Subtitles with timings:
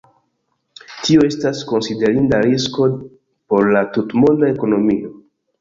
[1.01, 2.87] Tio estas konsiderinda risko
[3.53, 5.17] por la tutmonda ekonomio.